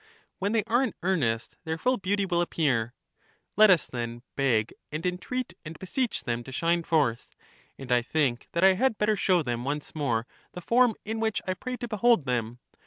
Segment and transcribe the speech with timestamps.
[0.39, 2.95] When they are in earnest their full beauty will appear:
[3.55, 7.35] let us then beg and entreat and beseech them to shine forth.
[7.77, 11.39] And I think that I had better show them once more the form in which
[11.45, 12.57] I pray to behold them.